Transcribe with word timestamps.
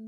I'm 0.00 0.06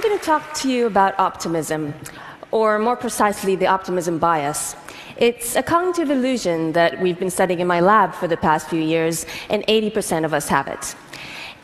going 0.00 0.16
to 0.16 0.24
talk 0.24 0.54
to 0.54 0.70
you 0.70 0.86
about 0.86 1.18
optimism, 1.18 1.92
or 2.52 2.78
more 2.78 2.94
precisely, 2.94 3.56
the 3.56 3.66
optimism 3.66 4.18
bias. 4.18 4.76
It's 5.16 5.56
a 5.56 5.62
cognitive 5.64 6.10
illusion 6.10 6.70
that 6.72 7.00
we've 7.00 7.18
been 7.18 7.30
studying 7.30 7.58
in 7.58 7.66
my 7.66 7.80
lab 7.80 8.14
for 8.14 8.28
the 8.28 8.36
past 8.36 8.68
few 8.68 8.80
years, 8.80 9.26
and 9.50 9.66
80% 9.66 10.24
of 10.24 10.32
us 10.32 10.46
have 10.48 10.68
it. 10.68 10.94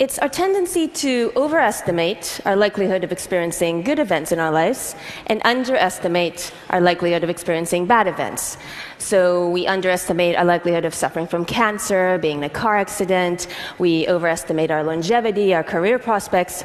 It's 0.02 0.18
our 0.18 0.28
tendency 0.28 0.88
to 0.88 1.30
overestimate 1.36 2.40
our 2.44 2.56
likelihood 2.56 3.04
of 3.04 3.12
experiencing 3.12 3.82
good 3.82 4.00
events 4.00 4.32
in 4.32 4.40
our 4.40 4.50
lives 4.50 4.96
and 5.28 5.40
underestimate 5.44 6.52
our 6.70 6.80
likelihood 6.80 7.22
of 7.22 7.30
experiencing 7.30 7.86
bad 7.86 8.08
events. 8.08 8.58
So 8.98 9.48
we 9.50 9.68
underestimate 9.68 10.34
our 10.34 10.44
likelihood 10.44 10.84
of 10.84 10.92
suffering 10.92 11.28
from 11.28 11.44
cancer, 11.44 12.18
being 12.18 12.38
in 12.38 12.42
a 12.42 12.50
car 12.50 12.78
accident, 12.78 13.46
we 13.78 14.08
overestimate 14.08 14.72
our 14.72 14.82
longevity, 14.82 15.54
our 15.54 15.62
career 15.62 16.00
prospects. 16.00 16.64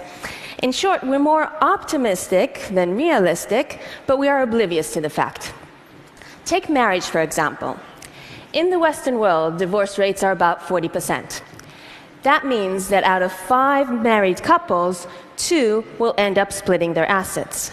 In 0.63 0.71
short, 0.71 1.03
we're 1.03 1.19
more 1.19 1.43
optimistic 1.61 2.67
than 2.71 2.95
realistic, 2.95 3.79
but 4.07 4.17
we 4.17 4.27
are 4.27 4.41
oblivious 4.41 4.93
to 4.93 4.99
the 4.99 5.11
fact. 5.11 5.53
Take 6.45 6.69
marriage, 6.69 7.05
for 7.05 7.21
example. 7.21 7.77
In 8.53 8.71
the 8.71 8.79
Western 8.79 9.19
world, 9.19 9.59
divorce 9.59 9.99
rates 9.99 10.23
are 10.23 10.31
about 10.31 10.61
40%. 10.61 11.43
That 12.27 12.45
means 12.45 12.89
that 12.89 13.05
out 13.05 13.21
of 13.21 13.31
five 13.31 13.89
married 13.89 14.43
couples, 14.43 15.07
two 15.37 15.85
will 15.97 16.13
end 16.17 16.37
up 16.37 16.51
splitting 16.51 16.93
their 16.93 17.09
assets. 17.09 17.71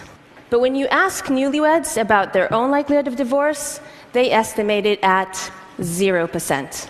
But 0.48 0.60
when 0.60 0.76
you 0.76 0.86
ask 0.86 1.24
newlyweds 1.24 2.00
about 2.00 2.32
their 2.32 2.46
own 2.54 2.70
likelihood 2.70 3.08
of 3.08 3.16
divorce, 3.16 3.80
they 4.12 4.30
estimate 4.30 4.86
it 4.86 5.00
at 5.02 5.50
0%. 5.80 6.88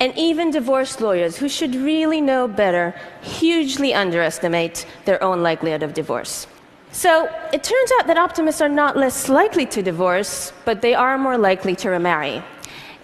And 0.00 0.18
even 0.18 0.50
divorce 0.50 1.00
lawyers, 1.00 1.36
who 1.36 1.48
should 1.48 1.76
really 1.76 2.20
know 2.20 2.48
better, 2.48 2.92
hugely 3.22 3.94
underestimate 3.94 4.84
their 5.04 5.22
own 5.22 5.44
likelihood 5.44 5.84
of 5.84 5.94
divorce. 5.94 6.48
So 6.90 7.28
it 7.52 7.62
turns 7.62 7.90
out 8.00 8.08
that 8.08 8.18
optimists 8.18 8.60
are 8.60 8.68
not 8.68 8.96
less 8.96 9.28
likely 9.28 9.66
to 9.66 9.80
divorce, 9.80 10.52
but 10.64 10.82
they 10.82 10.94
are 10.94 11.18
more 11.18 11.38
likely 11.38 11.76
to 11.76 11.90
remarry. 11.90 12.42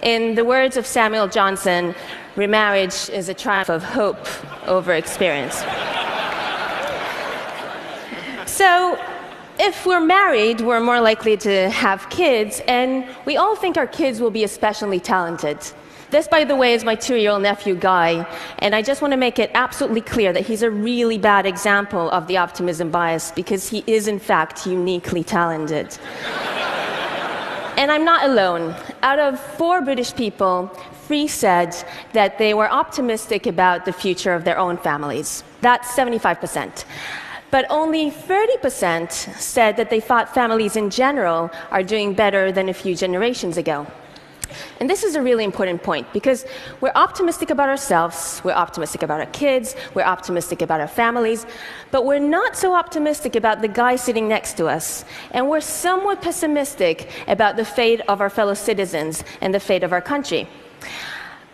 In 0.02 0.34
the 0.34 0.46
words 0.46 0.78
of 0.78 0.86
Samuel 0.86 1.28
Johnson, 1.28 1.94
remarriage 2.34 3.10
is 3.10 3.28
a 3.28 3.34
triumph 3.34 3.68
of 3.68 3.84
hope 3.84 4.26
over 4.66 4.94
experience. 4.94 5.56
so 8.46 8.98
if 9.58 9.84
we're 9.84 10.00
married, 10.00 10.62
we're 10.62 10.80
more 10.80 11.02
likely 11.02 11.36
to 11.36 11.68
have 11.68 12.08
kids, 12.08 12.62
and 12.66 13.04
we 13.26 13.36
all 13.36 13.54
think 13.54 13.76
our 13.76 13.86
kids 13.86 14.22
will 14.22 14.30
be 14.30 14.42
especially 14.42 15.00
talented. 15.00 15.58
This, 16.10 16.26
by 16.26 16.44
the 16.44 16.56
way, 16.56 16.72
is 16.72 16.82
my 16.82 16.94
two 16.94 17.16
year 17.16 17.32
old 17.32 17.42
nephew, 17.42 17.74
Guy, 17.74 18.26
and 18.60 18.74
I 18.74 18.80
just 18.80 19.02
want 19.02 19.12
to 19.12 19.18
make 19.18 19.38
it 19.38 19.50
absolutely 19.52 20.00
clear 20.00 20.32
that 20.32 20.46
he's 20.46 20.62
a 20.62 20.70
really 20.70 21.18
bad 21.18 21.44
example 21.44 22.10
of 22.10 22.26
the 22.26 22.38
optimism 22.38 22.90
bias 22.90 23.32
because 23.32 23.68
he 23.68 23.84
is, 23.86 24.08
in 24.08 24.18
fact, 24.18 24.66
uniquely 24.66 25.22
talented. 25.22 25.98
And 27.80 27.90
I'm 27.90 28.04
not 28.04 28.28
alone. 28.28 28.76
Out 29.02 29.18
of 29.18 29.40
four 29.40 29.80
British 29.80 30.14
people, 30.14 30.66
three 31.06 31.26
said 31.26 31.74
that 32.12 32.36
they 32.36 32.52
were 32.52 32.70
optimistic 32.70 33.46
about 33.46 33.86
the 33.86 33.92
future 33.92 34.34
of 34.34 34.44
their 34.44 34.58
own 34.58 34.76
families. 34.76 35.42
That's 35.62 35.88
75%. 35.96 36.84
But 37.50 37.64
only 37.70 38.10
30% 38.10 39.10
said 39.40 39.78
that 39.78 39.88
they 39.88 39.98
thought 39.98 40.34
families 40.34 40.76
in 40.76 40.90
general 40.90 41.50
are 41.70 41.82
doing 41.82 42.12
better 42.12 42.52
than 42.52 42.68
a 42.68 42.74
few 42.74 42.94
generations 42.94 43.56
ago. 43.56 43.86
And 44.78 44.88
this 44.88 45.04
is 45.04 45.14
a 45.14 45.22
really 45.22 45.44
important 45.44 45.82
point 45.82 46.12
because 46.12 46.46
we're 46.80 46.92
optimistic 46.94 47.50
about 47.50 47.68
ourselves, 47.68 48.40
we're 48.44 48.52
optimistic 48.52 49.02
about 49.02 49.20
our 49.20 49.26
kids, 49.26 49.76
we're 49.94 50.02
optimistic 50.02 50.62
about 50.62 50.80
our 50.80 50.88
families, 50.88 51.46
but 51.90 52.04
we're 52.04 52.18
not 52.18 52.56
so 52.56 52.74
optimistic 52.74 53.36
about 53.36 53.62
the 53.62 53.68
guy 53.68 53.96
sitting 53.96 54.28
next 54.28 54.56
to 54.56 54.66
us. 54.66 55.04
And 55.32 55.48
we're 55.48 55.60
somewhat 55.60 56.22
pessimistic 56.22 57.10
about 57.28 57.56
the 57.56 57.64
fate 57.64 58.00
of 58.08 58.20
our 58.20 58.30
fellow 58.30 58.54
citizens 58.54 59.24
and 59.40 59.54
the 59.54 59.60
fate 59.60 59.82
of 59.82 59.92
our 59.92 60.02
country. 60.02 60.48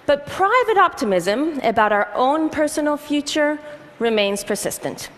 But 0.06 0.26
private 0.26 0.78
optimism 0.78 1.60
about 1.62 1.92
our 1.92 2.08
own 2.14 2.48
personal 2.48 2.96
future 2.96 3.58
remains 3.98 4.44
persistent. 4.44 5.10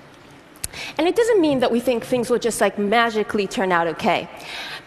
And 0.97 1.09
it 1.09 1.17
doesn't 1.17 1.41
mean 1.41 1.61
that 1.61 1.73
we 1.73 1.81
think 1.81 2.05
things 2.05 2.31
will 2.31 2.39
just 2.39 2.61
like 2.61 2.79
magically 2.79 3.47
turn 3.47 3.73
out 3.73 3.87
okay 3.87 4.29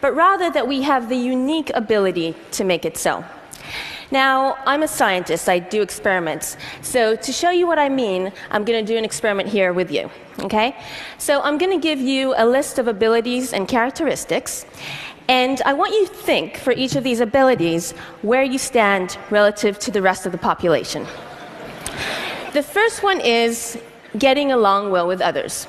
but 0.01 0.16
rather 0.16 0.50
that 0.50 0.67
we 0.67 0.81
have 0.81 1.07
the 1.07 1.16
unique 1.16 1.72
ability 1.73 2.35
to 2.51 2.63
make 2.63 2.85
it 2.85 2.97
so. 2.97 3.23
Now, 4.12 4.57
I'm 4.66 4.84
a 4.84 4.89
scientist, 4.89 5.47
I 5.47 5.59
do 5.59 5.81
experiments. 5.81 6.57
So, 6.81 7.16
to 7.16 7.31
show 7.31 7.50
you 7.50 7.66
what 7.66 7.79
I 7.79 7.88
mean, 7.88 8.34
I'm 8.50 8.66
going 8.66 8.85
to 8.85 8.94
do 8.94 8.97
an 8.97 9.06
experiment 9.06 9.47
here 9.47 9.72
with 9.72 9.89
you. 9.89 10.12
Okay? 10.39 10.75
So, 11.17 11.41
I'm 11.41 11.57
going 11.57 11.72
to 11.72 11.81
give 11.81 12.01
you 12.01 12.34
a 12.35 12.45
list 12.45 12.78
of 12.78 12.89
abilities 12.89 13.53
and 13.53 13.69
characteristics. 13.69 14.66
And 15.29 15.62
I 15.62 15.72
want 15.72 15.94
you 15.94 16.07
to 16.07 16.13
think 16.13 16.57
for 16.57 16.73
each 16.73 16.97
of 16.97 17.06
these 17.06 17.22
abilities 17.22 17.94
where 18.22 18.44
you 18.44 18.57
stand 18.57 19.18
relative 19.29 19.79
to 19.79 19.91
the 19.91 20.01
rest 20.01 20.25
of 20.25 20.33
the 20.33 20.38
population. 20.38 21.07
The 22.51 22.63
first 22.63 23.03
one 23.03 23.22
is 23.22 23.78
getting 24.18 24.51
along 24.51 24.91
well 24.91 25.07
with 25.07 25.22
others. 25.22 25.68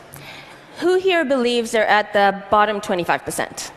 Who 0.78 0.98
here 0.98 1.24
believes 1.24 1.70
they're 1.70 1.86
at 1.86 2.12
the 2.12 2.42
bottom 2.50 2.80
25%? 2.80 3.70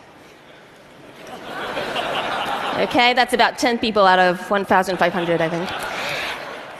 Okay, 2.78 3.14
that's 3.14 3.34
about 3.34 3.58
10 3.58 3.80
people 3.80 4.06
out 4.06 4.20
of 4.20 4.50
1,500, 4.50 5.42
I 5.42 5.50
think. 5.50 5.70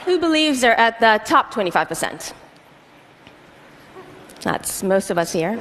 Who 0.04 0.18
believes 0.18 0.60
they're 0.60 0.78
at 0.78 1.00
the 1.00 1.20
top 1.24 1.52
25%? 1.52 2.34
That's 4.42 4.82
most 4.82 5.10
of 5.10 5.16
us 5.16 5.32
here. 5.32 5.58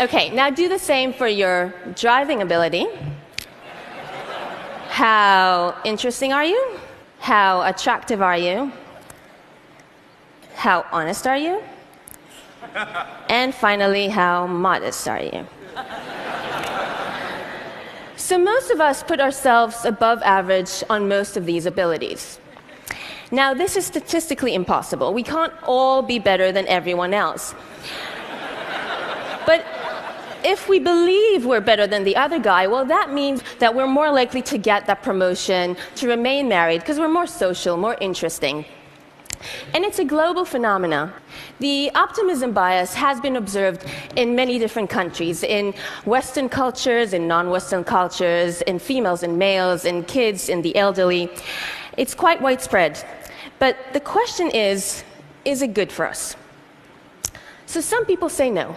Okay, 0.00 0.30
now 0.30 0.50
do 0.50 0.68
the 0.68 0.78
same 0.78 1.12
for 1.12 1.26
your 1.26 1.74
driving 1.96 2.42
ability. 2.42 2.86
How 4.88 5.74
interesting 5.84 6.32
are 6.32 6.44
you? 6.44 6.78
How 7.18 7.62
attractive 7.62 8.20
are 8.20 8.36
you? 8.36 8.70
How 10.54 10.84
honest 10.92 11.26
are 11.26 11.38
you? 11.38 11.62
And 13.28 13.54
finally, 13.54 14.08
how 14.08 14.46
modest 14.46 15.08
are 15.08 15.22
you? 15.22 15.46
So, 18.24 18.38
most 18.38 18.70
of 18.70 18.80
us 18.80 19.02
put 19.02 19.20
ourselves 19.20 19.84
above 19.84 20.22
average 20.22 20.82
on 20.88 21.08
most 21.08 21.36
of 21.36 21.44
these 21.44 21.66
abilities. 21.66 22.38
Now, 23.30 23.52
this 23.52 23.76
is 23.76 23.84
statistically 23.84 24.54
impossible. 24.54 25.12
We 25.12 25.22
can't 25.22 25.52
all 25.62 26.00
be 26.00 26.18
better 26.18 26.50
than 26.50 26.66
everyone 26.66 27.12
else. 27.12 27.54
but 29.44 29.62
if 30.42 30.70
we 30.70 30.78
believe 30.78 31.44
we're 31.44 31.60
better 31.60 31.86
than 31.86 32.04
the 32.04 32.16
other 32.16 32.38
guy, 32.38 32.66
well, 32.66 32.86
that 32.86 33.12
means 33.12 33.42
that 33.58 33.74
we're 33.74 33.86
more 33.86 34.10
likely 34.10 34.40
to 34.40 34.56
get 34.56 34.86
that 34.86 35.02
promotion, 35.02 35.76
to 35.96 36.08
remain 36.08 36.48
married, 36.48 36.80
because 36.80 36.98
we're 36.98 37.12
more 37.12 37.26
social, 37.26 37.76
more 37.76 37.98
interesting. 38.00 38.64
And 39.72 39.84
it's 39.84 39.98
a 39.98 40.04
global 40.04 40.44
phenomenon. 40.44 41.12
The 41.60 41.90
optimism 41.94 42.52
bias 42.52 42.94
has 42.94 43.20
been 43.20 43.36
observed 43.36 43.84
in 44.16 44.34
many 44.34 44.58
different 44.58 44.90
countries, 44.90 45.42
in 45.42 45.74
Western 46.04 46.48
cultures, 46.48 47.12
in 47.12 47.28
non 47.28 47.50
Western 47.50 47.84
cultures, 47.84 48.62
in 48.62 48.78
females 48.78 49.22
and 49.22 49.38
males, 49.38 49.84
in 49.84 50.04
kids, 50.04 50.48
in 50.48 50.62
the 50.62 50.74
elderly. 50.76 51.30
It's 51.96 52.14
quite 52.14 52.40
widespread. 52.40 53.04
But 53.58 53.76
the 53.92 54.00
question 54.00 54.50
is 54.50 55.04
is 55.44 55.62
it 55.62 55.74
good 55.74 55.92
for 55.92 56.06
us? 56.06 56.36
So 57.66 57.80
some 57.80 58.06
people 58.06 58.28
say 58.28 58.50
no. 58.50 58.76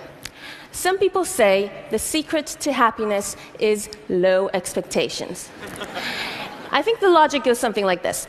Some 0.71 0.99
people 0.99 1.25
say 1.25 1.71
the 1.91 1.99
secret 1.99 2.45
to 2.59 2.71
happiness 2.71 3.35
is 3.59 3.89
low 4.09 4.49
expectations. 4.53 5.49
I 6.71 6.81
think 6.81 6.99
the 6.99 7.09
logic 7.09 7.43
goes 7.43 7.59
something 7.59 7.85
like 7.85 8.03
this 8.03 8.27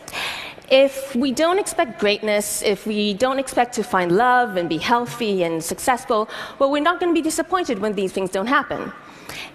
if 0.70 1.14
we 1.14 1.32
don't 1.32 1.58
expect 1.58 1.98
greatness, 1.98 2.62
if 2.62 2.86
we 2.86 3.14
don't 3.14 3.38
expect 3.38 3.74
to 3.74 3.82
find 3.82 4.12
love 4.12 4.56
and 4.56 4.68
be 4.68 4.78
healthy 4.78 5.42
and 5.42 5.62
successful, 5.62 6.28
well, 6.58 6.70
we're 6.70 6.82
not 6.82 7.00
going 7.00 7.10
to 7.14 7.18
be 7.18 7.22
disappointed 7.22 7.78
when 7.78 7.94
these 7.94 8.12
things 8.12 8.30
don't 8.30 8.46
happen. 8.46 8.92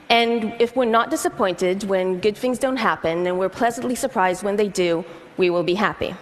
And 0.09 0.53
if 0.59 0.75
we're 0.75 0.85
not 0.85 1.09
disappointed 1.09 1.83
when 1.83 2.19
good 2.19 2.37
things 2.37 2.59
don't 2.59 2.77
happen 2.77 3.27
and 3.27 3.37
we're 3.37 3.49
pleasantly 3.49 3.95
surprised 3.95 4.43
when 4.43 4.55
they 4.55 4.67
do, 4.67 5.05
we 5.37 5.49
will 5.49 5.63
be 5.63 5.75
happy. 5.75 6.15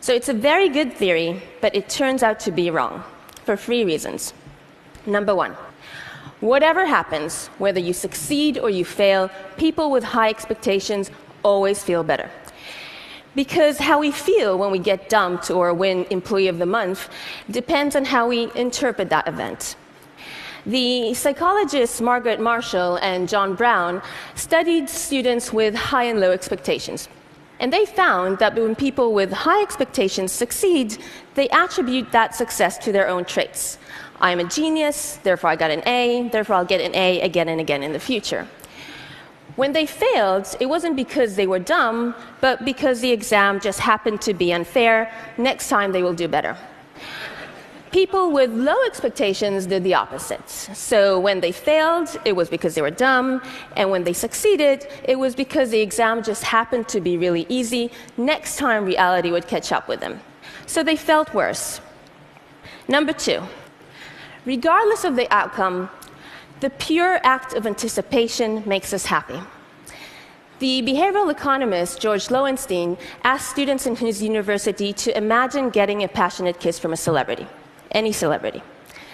So 0.00 0.14
it's 0.14 0.28
a 0.28 0.34
very 0.34 0.68
good 0.68 0.92
theory, 0.92 1.42
but 1.60 1.74
it 1.74 1.88
turns 1.88 2.22
out 2.22 2.40
to 2.40 2.50
be 2.50 2.70
wrong 2.70 3.04
for 3.44 3.56
three 3.56 3.84
reasons. 3.84 4.32
Number 5.06 5.34
one, 5.34 5.56
whatever 6.40 6.86
happens, 6.86 7.48
whether 7.58 7.80
you 7.80 7.92
succeed 7.92 8.58
or 8.58 8.70
you 8.70 8.84
fail, 8.84 9.30
people 9.56 9.90
with 9.90 10.04
high 10.04 10.30
expectations 10.30 11.10
always 11.42 11.82
feel 11.82 12.02
better. 12.02 12.30
Because 13.34 13.78
how 13.78 14.00
we 14.00 14.10
feel 14.10 14.58
when 14.58 14.70
we 14.70 14.78
get 14.78 15.08
dumped 15.08 15.50
or 15.50 15.72
win 15.72 16.04
Employee 16.10 16.48
of 16.48 16.58
the 16.58 16.66
Month 16.66 17.08
depends 17.50 17.94
on 17.94 18.04
how 18.04 18.28
we 18.28 18.50
interpret 18.54 19.08
that 19.10 19.28
event. 19.28 19.76
The 20.66 21.14
psychologists 21.14 22.00
Margaret 22.00 22.40
Marshall 22.40 22.96
and 22.96 23.28
John 23.28 23.54
Brown 23.54 24.02
studied 24.34 24.90
students 24.90 25.52
with 25.52 25.74
high 25.74 26.04
and 26.04 26.20
low 26.20 26.32
expectations. 26.32 27.08
And 27.60 27.72
they 27.72 27.86
found 27.86 28.38
that 28.38 28.54
when 28.54 28.74
people 28.74 29.12
with 29.12 29.32
high 29.32 29.62
expectations 29.62 30.32
succeed, 30.32 30.98
they 31.34 31.48
attribute 31.50 32.10
that 32.12 32.34
success 32.34 32.78
to 32.78 32.92
their 32.92 33.06
own 33.06 33.24
traits. 33.24 33.78
I'm 34.20 34.40
a 34.40 34.44
genius, 34.44 35.18
therefore 35.22 35.50
I 35.50 35.56
got 35.56 35.70
an 35.70 35.82
A, 35.86 36.28
therefore 36.30 36.56
I'll 36.56 36.64
get 36.64 36.80
an 36.80 36.94
A 36.94 37.20
again 37.20 37.48
and 37.48 37.60
again 37.60 37.82
in 37.82 37.92
the 37.92 38.00
future. 38.00 38.46
When 39.56 39.72
they 39.72 39.86
failed, 39.86 40.56
it 40.60 40.66
wasn't 40.66 40.96
because 40.96 41.36
they 41.36 41.46
were 41.46 41.58
dumb, 41.58 42.14
but 42.40 42.64
because 42.64 43.00
the 43.00 43.10
exam 43.10 43.60
just 43.60 43.80
happened 43.80 44.20
to 44.22 44.34
be 44.34 44.52
unfair. 44.52 45.12
Next 45.38 45.68
time 45.68 45.92
they 45.92 46.02
will 46.02 46.14
do 46.14 46.28
better. 46.28 46.56
People 47.90 48.30
with 48.30 48.52
low 48.52 48.76
expectations 48.86 49.66
did 49.66 49.82
the 49.82 49.94
opposite. 49.94 50.48
So 50.48 51.18
when 51.18 51.40
they 51.40 51.50
failed, 51.50 52.16
it 52.24 52.36
was 52.36 52.48
because 52.48 52.76
they 52.76 52.82
were 52.82 52.92
dumb, 52.92 53.42
and 53.76 53.90
when 53.90 54.04
they 54.04 54.12
succeeded, 54.12 54.86
it 55.02 55.18
was 55.18 55.34
because 55.34 55.70
the 55.70 55.80
exam 55.80 56.22
just 56.22 56.44
happened 56.44 56.86
to 56.88 57.00
be 57.00 57.16
really 57.16 57.46
easy. 57.48 57.90
Next 58.16 58.56
time, 58.58 58.84
reality 58.84 59.32
would 59.32 59.48
catch 59.48 59.72
up 59.72 59.88
with 59.88 59.98
them. 59.98 60.20
So 60.66 60.84
they 60.84 60.94
felt 60.94 61.34
worse. 61.34 61.80
Number 62.86 63.12
two, 63.12 63.42
regardless 64.44 65.02
of 65.02 65.16
the 65.16 65.26
outcome, 65.34 65.90
the 66.60 66.70
pure 66.70 67.18
act 67.22 67.54
of 67.54 67.66
anticipation 67.66 68.62
makes 68.66 68.92
us 68.92 69.06
happy. 69.06 69.40
The 70.58 70.82
behavioral 70.82 71.30
economist 71.30 72.00
George 72.00 72.28
Loewenstein 72.28 72.98
asked 73.24 73.48
students 73.48 73.86
in 73.86 73.96
his 73.96 74.22
university 74.22 74.92
to 74.92 75.16
imagine 75.16 75.70
getting 75.70 76.04
a 76.04 76.08
passionate 76.08 76.60
kiss 76.60 76.78
from 76.78 76.92
a 76.92 76.98
celebrity, 76.98 77.46
any 77.92 78.12
celebrity. 78.12 78.62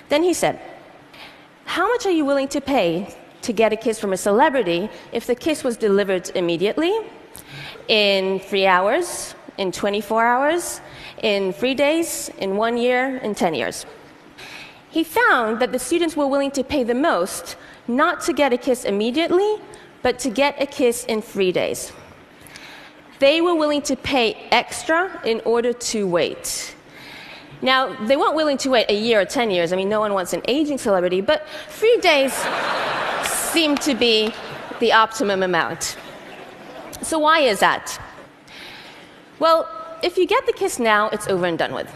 Then 0.09 0.25
he 0.25 0.35
said, 0.35 0.61
How 1.65 1.87
much 1.87 2.05
are 2.05 2.11
you 2.11 2.25
willing 2.25 2.49
to 2.49 2.61
pay 2.61 3.15
to 3.43 3.53
get 3.53 3.73
a 3.73 3.77
kiss 3.77 4.01
from 4.01 4.13
a 4.13 4.17
celebrity 4.17 4.89
if 5.13 5.27
the 5.27 5.37
kiss 5.37 5.63
was 5.63 5.77
delivered 5.77 6.31
immediately, 6.35 6.93
in 7.87 8.41
three 8.41 8.67
hours, 8.67 9.37
in 9.57 9.71
24 9.71 10.27
hours, 10.27 10.81
in 11.23 11.53
three 11.53 11.75
days, 11.75 12.29
in 12.39 12.57
one 12.57 12.77
year, 12.77 13.19
in 13.19 13.37
10 13.37 13.55
years? 13.55 13.87
He 14.91 15.05
found 15.05 15.61
that 15.61 15.73
the 15.73 15.79
students 15.79 16.17
were 16.17 16.27
willing 16.27 16.51
to 16.53 16.65
pay 16.65 16.83
the 16.83 16.95
most 16.95 17.57
not 17.89 18.21
to 18.23 18.33
get 18.33 18.53
a 18.53 18.59
kiss 18.59 18.85
immediately, 18.85 19.57
but 20.03 20.19
to 20.21 20.31
get 20.31 20.61
a 20.61 20.67
kiss 20.67 21.05
in 21.05 21.23
three 21.23 21.53
days. 21.53 21.93
They 23.19 23.41
were 23.41 23.55
willing 23.55 23.83
to 23.83 23.97
pay 23.97 24.35
extra 24.51 25.21
in 25.25 25.41
order 25.45 25.73
to 25.73 26.07
wait. 26.07 26.75
Now, 27.63 27.95
they 28.07 28.17
weren't 28.17 28.35
willing 28.35 28.59
to 28.59 28.71
wait 28.71 28.91
a 28.91 28.95
year 28.95 29.21
or 29.21 29.25
10 29.25 29.51
years. 29.51 29.73
I 29.73 29.77
mean, 29.77 29.89
no 29.89 30.01
one 30.01 30.13
wants 30.13 30.33
an 30.35 30.43
aging 30.47 30.79
celebrity, 30.79 31.23
but 31.23 31.47
three 31.69 31.97
days 31.99 32.33
seemed 33.25 33.81
to 33.83 33.95
be 33.95 34.33
the 34.81 34.93
optimum 34.93 35.43
amount. 35.43 35.97
So, 37.01 37.19
why 37.19 37.41
is 37.41 37.61
that? 37.61 37.99
Well, 39.39 39.69
if 40.03 40.19
you 40.19 40.27
get 40.27 40.45
the 40.47 40.53
kiss 40.53 40.79
now, 40.79 41.09
it's 41.09 41.29
over 41.29 41.47
and 41.47 41.59
done 41.59 41.73
with. 41.73 41.91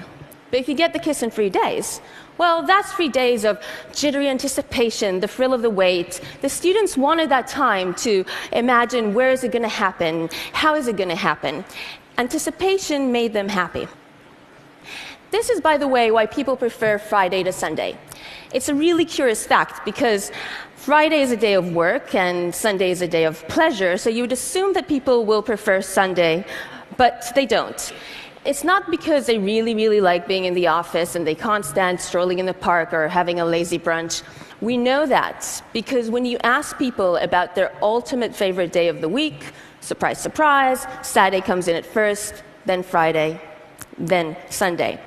But 0.51 0.61
if 0.61 0.69
you 0.69 0.75
get 0.75 0.93
the 0.93 0.99
kiss 0.99 1.23
in 1.23 1.31
three 1.31 1.51
days, 1.51 2.01
well, 2.41 2.63
that's 2.63 2.91
three 2.95 3.11
days 3.11 3.45
of 3.45 3.61
jittery 3.93 4.27
anticipation, 4.27 5.21
the 5.21 5.29
thrill 5.29 5.53
of 5.53 5.61
the 5.61 5.69
wait. 5.69 6.23
The 6.41 6.49
students 6.49 6.97
wanted 6.97 7.29
that 7.29 7.47
time 7.49 7.93
to 7.97 8.25
imagine 8.51 9.13
where 9.13 9.31
is 9.31 9.45
it 9.45 9.53
going 9.53 9.69
to 9.71 9.77
happen? 9.85 10.31
How 10.55 10.75
is 10.75 10.89
it 10.89 10.97
going 10.97 11.11
to 11.11 11.23
happen? 11.31 11.67
Anticipation 12.17 13.13
made 13.13 13.35
them 13.35 13.47
happy. 13.47 13.87
This 15.31 15.51
is, 15.51 15.61
by 15.61 15.77
the 15.77 15.87
way, 15.87 16.11
why 16.11 16.25
people 16.25 16.57
prefer 16.57 16.97
Friday 16.97 17.43
to 17.43 17.53
Sunday. 17.53 17.99
It's 18.55 18.71
a 18.71 18.75
really 18.75 19.05
curious 19.05 19.47
fact 19.47 19.85
because 19.85 20.33
Friday 20.77 21.21
is 21.21 21.33
a 21.33 21.37
day 21.37 21.53
of 21.53 21.75
work 21.75 22.15
and 22.15 22.55
Sunday 22.55 22.91
is 22.91 23.03
a 23.03 23.09
day 23.09 23.25
of 23.27 23.47
pleasure, 23.49 23.99
so 23.99 24.09
you 24.09 24.23
would 24.23 24.33
assume 24.33 24.73
that 24.73 24.89
people 24.89 25.27
will 25.27 25.43
prefer 25.43 25.83
Sunday, 25.83 26.47
but 26.97 27.23
they 27.35 27.45
don't. 27.45 27.93
It's 28.43 28.65
not 28.65 28.91
because 28.91 29.27
they 29.27 29.37
really, 29.37 29.75
really 29.75 30.01
like 30.01 30.27
being 30.27 30.47
in 30.47 30.55
the 30.55 30.69
office 30.69 31.15
and 31.15 31.27
they 31.27 31.35
can't 31.35 31.65
stand 31.65 32.01
strolling 32.01 32.39
in 32.39 32.47
the 32.47 32.55
park 32.55 32.95
or 32.95 33.07
having 33.07 33.39
a 33.39 33.45
lazy 33.45 33.79
brunch. 33.79 34.23
We 34.63 34.79
know 34.79 35.05
that 35.05 35.63
because 35.75 36.09
when 36.09 36.25
you 36.25 36.39
ask 36.43 36.79
people 36.79 37.17
about 37.17 37.55
their 37.55 37.71
ultimate 37.83 38.35
favorite 38.35 38.73
day 38.73 38.89
of 38.89 39.03
the 39.03 39.11
week, 39.11 39.53
surprise, 39.81 40.19
surprise, 40.19 40.87
Saturday 41.03 41.43
comes 41.43 41.69
in 41.69 41.77
at 41.77 41.85
first, 41.85 42.43
then 42.65 42.83
Friday, 42.83 43.39
then 43.99 44.35
Sunday. 44.49 44.99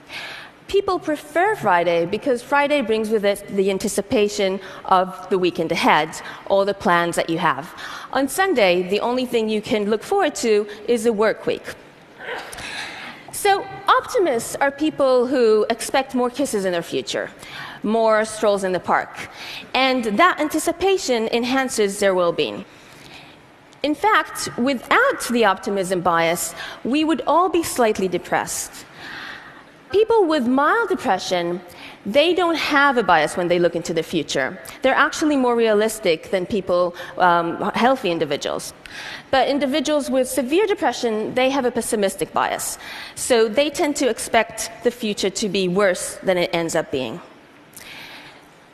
People 0.68 1.00
prefer 1.00 1.56
Friday 1.56 2.06
because 2.06 2.44
Friday 2.44 2.82
brings 2.82 3.10
with 3.10 3.26
it 3.26 3.44
the 3.48 3.72
anticipation 3.72 4.60
of 4.86 5.28
the 5.32 5.40
weekend 5.40 5.72
ahead, 5.72 6.10
all 6.48 6.66
the 6.66 6.74
plans 6.74 7.16
that 7.16 7.32
you 7.32 7.40
have. 7.40 7.74
On 8.12 8.28
Sunday, 8.28 8.88
the 8.88 9.00
only 9.00 9.26
thing 9.26 9.50
you 9.50 9.62
can 9.62 9.90
look 9.90 10.04
forward 10.04 10.36
to 10.36 10.68
is 10.88 11.08
a 11.08 11.14
work 11.14 11.48
week. 11.48 11.64
So, 13.44 13.68
optimists 13.90 14.56
are 14.62 14.72
people 14.72 15.28
who 15.28 15.66
expect 15.70 16.16
more 16.16 16.30
kisses 16.30 16.64
in 16.64 16.72
their 16.72 16.82
future, 16.82 17.30
more 17.84 18.24
strolls 18.24 18.64
in 18.64 18.72
the 18.72 18.80
park, 18.80 19.28
and 19.74 20.06
that 20.18 20.40
anticipation 20.40 21.28
enhances 21.28 22.00
their 22.00 22.16
well 22.16 22.32
being. 22.32 22.64
In 23.84 23.96
fact, 23.96 24.48
without 24.58 25.28
the 25.30 25.44
optimism 25.44 26.00
bias, 26.00 26.56
we 26.86 27.04
would 27.04 27.22
all 27.28 27.50
be 27.50 27.64
slightly 27.64 28.08
depressed. 28.08 28.86
People 29.92 30.24
with 30.24 30.48
mild 30.48 30.88
depression 30.88 31.60
they 32.06 32.34
don't 32.34 32.56
have 32.58 32.98
a 32.98 33.04
bias 33.04 33.38
when 33.38 33.48
they 33.48 33.60
look 33.60 33.76
into 33.76 33.94
the 33.94 34.04
future. 34.04 34.60
They're 34.82 34.94
actually 34.94 35.38
more 35.38 35.56
realistic 35.56 36.32
than 36.32 36.46
people, 36.46 36.96
um, 37.18 37.72
healthy 37.76 38.12
individuals. 38.12 38.74
But 39.32 39.48
individuals 39.48 40.10
with 40.10 40.28
severe 40.28 40.68
depression, 40.68 41.34
they 41.34 41.50
have 41.50 41.64
a 41.66 41.72
pessimistic 41.72 42.34
bias. 42.34 42.78
So 43.16 43.48
they 43.48 43.70
tend 43.70 43.96
to 43.98 44.10
expect 44.10 44.70
the 44.84 44.92
future 44.92 45.30
to 45.30 45.48
be 45.48 45.68
worse 45.70 46.16
than 46.24 46.38
it 46.38 46.50
ends 46.54 46.76
up 46.76 46.92
being. 46.92 47.22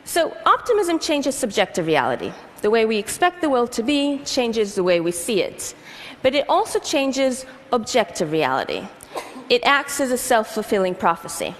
So 0.05 0.35
optimism 0.47 0.97
changes 0.97 1.35
subjective 1.35 1.85
reality. 1.85 2.31
The 2.61 2.71
way 2.71 2.85
we 2.85 2.97
expect 2.97 3.41
the 3.41 3.49
world 3.49 3.71
to 3.73 3.83
be 3.83 4.19
changes 4.25 4.73
the 4.73 4.83
way 4.83 4.99
we 4.99 5.11
see 5.11 5.43
it. 5.43 5.75
But 6.23 6.33
it 6.33 6.49
also 6.49 6.79
changes 6.79 7.45
objective 7.71 8.31
reality. 8.31 8.87
It 9.49 9.61
acts 9.63 9.99
as 10.01 10.11
a 10.11 10.17
self 10.17 10.53
fulfilling 10.53 10.95
prophecy. 10.95 11.53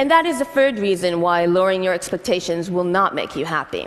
And 0.00 0.10
that 0.10 0.24
is 0.24 0.38
the 0.38 0.46
third 0.46 0.78
reason 0.78 1.20
why 1.20 1.44
lowering 1.44 1.82
your 1.82 1.92
expectations 1.92 2.70
will 2.70 2.84
not 2.84 3.14
make 3.14 3.36
you 3.36 3.44
happy. 3.44 3.86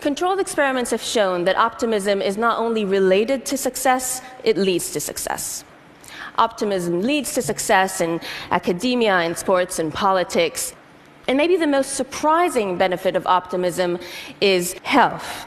Controlled 0.00 0.40
experiments 0.40 0.90
have 0.90 1.00
shown 1.00 1.44
that 1.44 1.56
optimism 1.56 2.20
is 2.20 2.36
not 2.36 2.58
only 2.58 2.84
related 2.84 3.46
to 3.46 3.56
success, 3.56 4.20
it 4.42 4.56
leads 4.56 4.90
to 4.90 4.98
success. 4.98 5.62
Optimism 6.38 7.02
leads 7.02 7.34
to 7.34 7.40
success 7.40 8.00
in 8.00 8.20
academia, 8.50 9.20
in 9.20 9.36
sports, 9.36 9.78
in 9.78 9.92
politics. 9.92 10.74
And 11.28 11.38
maybe 11.38 11.56
the 11.56 11.68
most 11.68 11.92
surprising 11.92 12.76
benefit 12.76 13.14
of 13.14 13.24
optimism 13.24 14.00
is 14.40 14.72
health. 14.82 15.46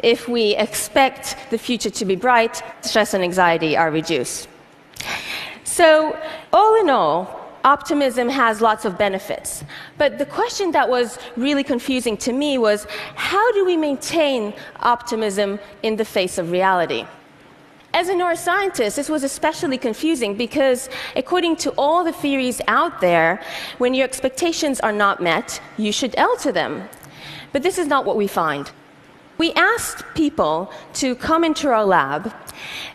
If 0.00 0.28
we 0.28 0.54
expect 0.54 1.36
the 1.50 1.58
future 1.58 1.90
to 1.90 2.04
be 2.04 2.14
bright, 2.14 2.62
stress 2.82 3.14
and 3.14 3.24
anxiety 3.24 3.76
are 3.76 3.90
reduced. 3.90 4.46
So, 5.64 6.16
all 6.52 6.80
in 6.80 6.88
all, 6.88 7.37
optimism 7.68 8.28
has 8.30 8.60
lots 8.68 8.84
of 8.86 8.96
benefits. 8.96 9.50
But 9.98 10.10
the 10.16 10.24
question 10.38 10.72
that 10.72 10.88
was 10.88 11.18
really 11.36 11.64
confusing 11.74 12.16
to 12.26 12.32
me 12.32 12.56
was 12.56 12.86
how 13.14 13.46
do 13.52 13.60
we 13.70 13.76
maintain 13.76 14.54
optimism 14.94 15.58
in 15.82 15.96
the 15.96 16.04
face 16.04 16.38
of 16.38 16.50
reality? 16.50 17.04
As 17.92 18.08
a 18.08 18.14
neuroscientist, 18.14 18.94
this 18.96 19.08
was 19.08 19.22
especially 19.22 19.78
confusing 19.78 20.36
because, 20.44 20.88
according 21.22 21.56
to 21.64 21.70
all 21.82 22.04
the 22.04 22.12
theories 22.12 22.60
out 22.68 23.00
there, 23.00 23.30
when 23.78 23.92
your 23.94 24.06
expectations 24.10 24.80
are 24.80 24.96
not 25.04 25.22
met, 25.22 25.60
you 25.76 25.92
should 25.92 26.14
alter 26.16 26.52
them. 26.52 26.88
But 27.52 27.62
this 27.62 27.76
is 27.78 27.86
not 27.86 28.04
what 28.04 28.16
we 28.16 28.28
find. 28.42 28.70
We 29.38 29.52
asked 29.52 30.04
people 30.14 30.70
to 30.94 31.14
come 31.14 31.44
into 31.44 31.68
our 31.68 31.84
lab 31.84 32.34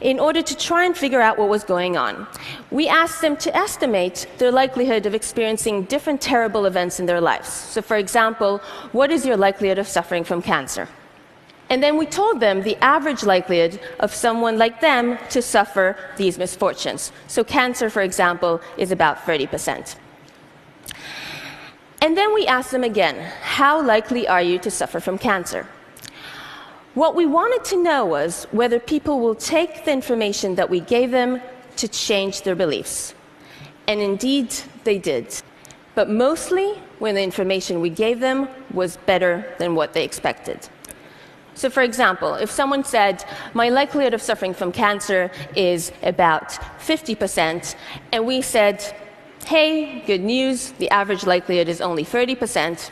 in 0.02 0.20
order 0.20 0.42
to 0.42 0.58
try 0.58 0.84
and 0.84 0.96
figure 0.96 1.22
out 1.22 1.38
what 1.38 1.48
was 1.48 1.64
going 1.64 1.96
on. 1.96 2.28
We 2.70 2.90
asked 2.90 3.22
them 3.22 3.38
to 3.38 3.56
estimate 3.56 4.28
their 4.40 4.52
likelihood 4.52 5.06
of 5.06 5.16
experiencing 5.16 5.84
different 5.84 6.20
terrible 6.20 6.66
events 6.66 7.00
in 7.00 7.06
their 7.06 7.22
lives. 7.22 7.48
So, 7.48 7.82
for 7.82 7.96
example, 7.96 8.58
what 8.92 9.10
is 9.10 9.26
your 9.26 9.38
likelihood 9.38 9.78
of 9.78 9.88
suffering 9.88 10.26
from 10.26 10.42
cancer? 10.42 10.90
And 11.70 11.82
then 11.82 11.98
we 11.98 12.06
told 12.06 12.42
them 12.42 12.62
the 12.62 12.76
average 12.84 13.24
likelihood 13.24 13.80
of 14.02 14.14
someone 14.14 14.58
like 14.58 14.82
them 14.82 15.18
to 15.30 15.42
suffer 15.42 15.96
these 16.18 16.38
misfortunes. 16.38 17.14
So, 17.28 17.46
cancer, 17.46 17.90
for 17.90 18.02
example, 18.02 18.60
is 18.78 18.92
about 18.92 19.18
30%. 19.26 19.96
And 22.02 22.18
then 22.18 22.34
we 22.34 22.46
asked 22.46 22.72
them 22.72 22.84
again, 22.84 23.16
how 23.42 23.82
likely 23.82 24.28
are 24.28 24.42
you 24.42 24.60
to 24.60 24.70
suffer 24.70 25.00
from 25.00 25.18
cancer? 25.18 25.66
What 26.96 27.16
we 27.16 27.26
wanted 27.26 27.66
to 27.72 27.82
know 27.82 28.06
was 28.06 28.46
whether 28.52 28.80
people 28.80 29.20
will 29.20 29.34
take 29.34 29.84
the 29.84 29.92
information 29.92 30.56
that 30.56 30.70
we 30.70 30.80
gave 30.80 31.10
them 31.10 31.42
to 31.78 31.88
change 31.88 32.44
their 32.44 32.56
beliefs. 32.56 33.16
And 33.88 34.00
indeed, 34.00 34.54
they 34.84 35.00
did. 35.00 35.42
But 35.96 36.10
mostly 36.10 36.74
when 37.00 37.16
the 37.16 37.24
information 37.24 37.82
we 37.82 37.90
gave 37.90 38.20
them 38.20 38.48
was 38.72 38.98
better 38.98 39.44
than 39.58 39.74
what 39.74 39.94
they 39.94 40.04
expected. 40.04 40.70
So, 41.56 41.70
for 41.70 41.82
example, 41.82 42.36
if 42.36 42.52
someone 42.52 42.84
said, 42.84 43.26
My 43.56 43.70
likelihood 43.70 44.14
of 44.14 44.22
suffering 44.22 44.54
from 44.54 44.72
cancer 44.72 45.32
is 45.56 45.92
about 46.04 46.50
50%, 46.80 47.76
and 48.12 48.26
we 48.26 48.42
said, 48.42 48.82
Hey, 49.46 50.02
good 50.06 50.22
news, 50.22 50.72
the 50.74 50.90
average 50.90 51.26
likelihood 51.26 51.68
is 51.68 51.82
only 51.82 52.06
30%, 52.06 52.92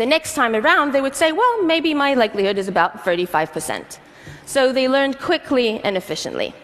the 0.00 0.06
next 0.06 0.34
time 0.34 0.56
around 0.56 0.92
they 0.92 1.02
would 1.02 1.14
say, 1.14 1.30
Well, 1.30 1.62
maybe 1.62 1.92
my 1.92 2.14
likelihood 2.14 2.56
is 2.56 2.68
about 2.68 3.04
35%. 3.04 3.98
So 4.46 4.72
they 4.72 4.88
learned 4.88 5.18
quickly 5.18 5.78
and 5.84 5.94
efficiently. 5.94 6.54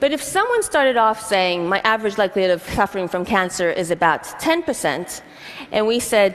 But 0.00 0.12
if 0.12 0.22
someone 0.22 0.62
started 0.62 0.96
off 0.96 1.20
saying, 1.20 1.68
My 1.68 1.80
average 1.80 2.16
likelihood 2.16 2.52
of 2.52 2.62
suffering 2.62 3.08
from 3.08 3.26
cancer 3.26 3.70
is 3.70 3.90
about 3.90 4.24
10%, 4.24 5.20
and 5.70 5.86
we 5.86 6.00
said, 6.00 6.32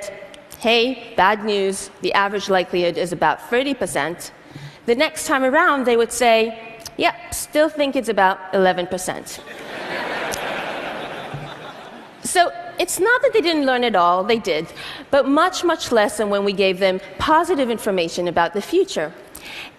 hey, 0.59 1.13
bad 1.15 1.43
news, 1.43 1.89
the 2.01 2.13
average 2.13 2.49
likelihood 2.49 2.97
is 2.97 3.11
about 3.11 3.39
30%, 3.49 4.31
the 4.85 4.95
next 4.95 5.25
time 5.25 5.43
around 5.43 5.85
they 5.85 5.97
would 5.97 6.11
say, 6.11 6.37
yep, 6.97 7.33
still 7.33 7.69
think 7.69 7.95
it's 7.95 8.09
about 8.09 8.37
11%. 8.53 9.41
so 12.23 12.51
it's 12.79 12.99
not 12.99 13.21
that 13.21 13.33
they 13.33 13.41
didn't 13.41 13.65
learn 13.65 13.83
at 13.83 13.95
all, 13.95 14.23
they 14.23 14.39
did, 14.39 14.67
but 15.11 15.27
much, 15.27 15.63
much 15.63 15.91
less 15.91 16.17
than 16.17 16.29
when 16.29 16.43
we 16.43 16.53
gave 16.53 16.79
them 16.79 16.99
positive 17.17 17.69
information 17.69 18.27
about 18.27 18.53
the 18.53 18.61
future. 18.61 19.13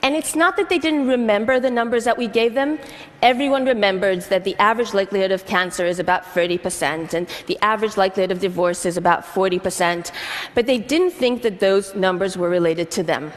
And 0.03 0.15
it's 0.15 0.37
not 0.37 0.57
that 0.57 0.69
they 0.69 0.79
didn't 0.79 1.09
remember 1.09 1.59
the 1.59 1.71
numbers 1.71 2.05
that 2.05 2.17
we 2.17 2.29
gave 2.29 2.55
them. 2.55 2.79
Everyone 3.23 3.65
remembered 3.65 4.23
that 4.23 4.45
the 4.45 4.55
average 4.57 4.95
likelihood 4.95 5.33
of 5.33 5.47
cancer 5.47 5.85
is 5.87 5.99
about 5.99 6.25
30%, 6.25 7.15
and 7.15 7.27
the 7.47 7.59
average 7.63 7.97
likelihood 7.97 8.31
of 8.31 8.41
divorce 8.41 8.87
is 8.87 8.97
about 8.97 9.25
40%, 9.25 10.13
but 10.55 10.67
they 10.67 10.79
didn't 10.79 11.13
think 11.13 11.43
that 11.43 11.61
those 11.61 11.95
numbers 11.95 12.37
were 12.37 12.49
related 12.49 12.91
to 12.93 13.03
them. 13.03 13.33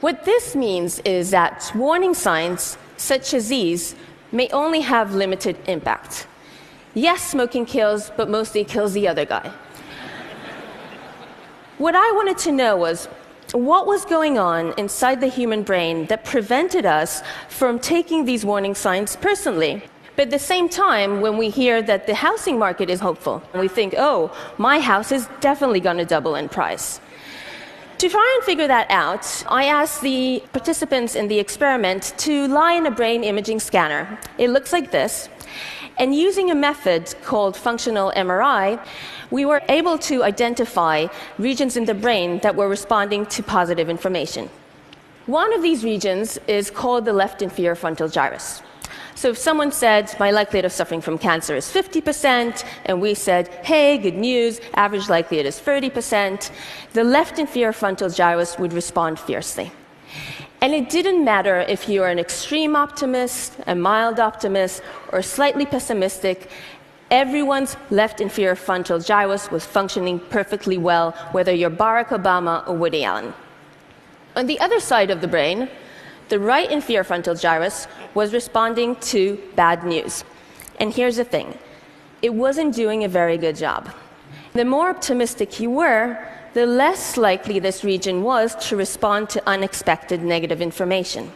What 0.00 0.24
this 0.24 0.54
means 0.54 0.98
is 1.00 1.30
that 1.30 1.70
warning 1.74 2.14
signs, 2.14 2.76
such 2.96 3.32
as 3.32 3.48
these, 3.48 3.94
may 4.32 4.48
only 4.50 4.80
have 4.80 5.14
limited 5.14 5.56
impact. 5.66 6.26
Yes, 6.94 7.28
smoking 7.28 7.66
kills, 7.66 8.12
but 8.16 8.30
mostly 8.30 8.64
kills 8.64 8.92
the 8.92 9.08
other 9.08 9.24
guy. 9.24 9.52
what 11.78 11.96
I 11.96 12.12
wanted 12.12 12.38
to 12.38 12.52
know 12.52 12.76
was 12.76 13.06
what 13.52 13.86
was 13.86 14.04
going 14.04 14.38
on 14.38 14.74
inside 14.78 15.20
the 15.20 15.26
human 15.26 15.64
brain 15.64 16.06
that 16.06 16.24
prevented 16.24 16.86
us 16.86 17.22
from 17.48 17.80
taking 17.80 18.24
these 18.24 18.44
warning 18.44 18.76
signs 18.76 19.16
personally? 19.16 19.82
But 20.14 20.26
at 20.26 20.30
the 20.30 20.38
same 20.38 20.68
time, 20.68 21.20
when 21.20 21.36
we 21.36 21.50
hear 21.50 21.82
that 21.82 22.06
the 22.06 22.14
housing 22.14 22.60
market 22.60 22.88
is 22.88 23.00
hopeful, 23.00 23.42
we 23.52 23.66
think, 23.66 23.96
oh, 23.98 24.30
my 24.58 24.78
house 24.78 25.10
is 25.10 25.28
definitely 25.40 25.80
going 25.80 25.96
to 25.96 26.04
double 26.04 26.36
in 26.36 26.48
price. 26.48 27.00
To 27.98 28.08
try 28.08 28.34
and 28.36 28.44
figure 28.44 28.68
that 28.68 28.88
out, 28.90 29.44
I 29.48 29.64
asked 29.64 30.02
the 30.02 30.42
participants 30.52 31.16
in 31.16 31.26
the 31.26 31.38
experiment 31.38 32.14
to 32.18 32.46
lie 32.48 32.74
in 32.74 32.86
a 32.86 32.90
brain 32.90 33.24
imaging 33.24 33.58
scanner. 33.58 34.18
It 34.38 34.50
looks 34.50 34.72
like 34.72 34.92
this. 34.92 35.28
And 35.96 36.14
using 36.14 36.50
a 36.50 36.54
method 36.54 37.14
called 37.22 37.56
functional 37.56 38.12
MRI, 38.16 38.84
we 39.30 39.44
were 39.44 39.62
able 39.68 39.96
to 39.98 40.24
identify 40.24 41.06
regions 41.38 41.76
in 41.76 41.84
the 41.84 41.94
brain 41.94 42.38
that 42.40 42.56
were 42.56 42.68
responding 42.68 43.26
to 43.26 43.42
positive 43.42 43.88
information. 43.88 44.50
One 45.26 45.54
of 45.54 45.62
these 45.62 45.84
regions 45.84 46.38
is 46.48 46.70
called 46.70 47.04
the 47.04 47.12
left 47.12 47.42
inferior 47.42 47.74
frontal 47.74 48.08
gyrus. 48.08 48.62
So 49.14 49.30
if 49.30 49.38
someone 49.38 49.70
said, 49.70 50.14
my 50.18 50.32
likelihood 50.32 50.64
of 50.64 50.72
suffering 50.72 51.00
from 51.00 51.18
cancer 51.18 51.54
is 51.54 51.66
50%, 51.66 52.64
and 52.84 53.00
we 53.00 53.14
said, 53.14 53.48
hey, 53.64 53.96
good 53.96 54.16
news, 54.16 54.60
average 54.74 55.08
likelihood 55.08 55.46
is 55.46 55.58
30%, 55.60 56.50
the 56.92 57.04
left 57.04 57.38
inferior 57.38 57.72
frontal 57.72 58.10
gyrus 58.10 58.58
would 58.58 58.72
respond 58.72 59.18
fiercely. 59.18 59.70
And 60.60 60.72
it 60.72 60.88
didn't 60.88 61.24
matter 61.24 61.60
if 61.60 61.88
you 61.88 62.00
were 62.00 62.08
an 62.08 62.18
extreme 62.18 62.74
optimist, 62.74 63.56
a 63.66 63.74
mild 63.74 64.18
optimist, 64.18 64.82
or 65.12 65.20
slightly 65.20 65.66
pessimistic, 65.66 66.50
everyone's 67.10 67.76
left 67.90 68.20
inferior 68.20 68.54
frontal 68.54 68.98
gyrus 68.98 69.50
was 69.50 69.64
functioning 69.64 70.18
perfectly 70.18 70.78
well, 70.78 71.12
whether 71.32 71.52
you're 71.52 71.70
Barack 71.70 72.08
Obama 72.08 72.66
or 72.66 72.74
Woody 72.76 73.04
Allen. 73.04 73.34
On 74.36 74.46
the 74.46 74.58
other 74.58 74.80
side 74.80 75.10
of 75.10 75.20
the 75.20 75.28
brain, 75.28 75.68
the 76.28 76.38
right 76.38 76.70
inferior 76.70 77.04
frontal 77.04 77.34
gyrus 77.34 77.86
was 78.14 78.32
responding 78.32 78.96
to 78.96 79.38
bad 79.54 79.84
news. 79.84 80.24
And 80.80 80.92
here's 80.92 81.16
the 81.16 81.24
thing 81.24 81.58
it 82.22 82.32
wasn't 82.32 82.74
doing 82.74 83.04
a 83.04 83.08
very 83.08 83.36
good 83.36 83.56
job. 83.56 83.90
The 84.54 84.64
more 84.64 84.88
optimistic 84.88 85.60
you 85.60 85.70
were, 85.70 86.26
the 86.54 86.66
less 86.66 87.16
likely 87.16 87.58
this 87.58 87.84
region 87.84 88.22
was 88.22 88.54
to 88.68 88.76
respond 88.76 89.28
to 89.28 89.42
unexpected 89.46 90.22
negative 90.22 90.62
information. 90.62 91.30